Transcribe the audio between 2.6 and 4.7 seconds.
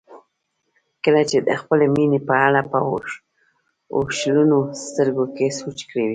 په اوښلنو